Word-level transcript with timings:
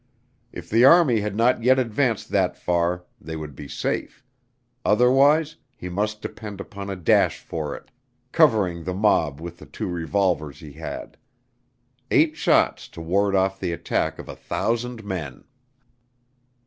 If 0.51 0.67
the 0.67 0.83
army 0.83 1.19
had 1.19 1.35
not 1.35 1.61
yet 1.61 1.77
advanced 1.77 2.29
that 2.31 2.57
far, 2.57 3.05
they 3.21 3.35
would 3.35 3.55
be 3.55 3.67
safe; 3.67 4.25
otherwise 4.83 5.57
he 5.77 5.89
must 5.89 6.23
depend 6.23 6.59
upon 6.59 6.89
a 6.89 6.95
dash 6.95 7.37
for 7.37 7.75
it, 7.75 7.91
covering 8.31 8.83
the 8.83 8.95
mob 8.95 9.39
with 9.39 9.59
the 9.59 9.67
two 9.67 9.85
revolvers 9.87 10.59
he 10.59 10.73
had. 10.73 11.17
Eight 12.09 12.35
shots 12.35 12.87
to 12.87 12.99
ward 12.99 13.35
off 13.35 13.59
the 13.59 13.73
attack 13.73 14.17
of 14.17 14.27
a 14.27 14.35
thousand 14.35 15.03
men! 15.05 15.43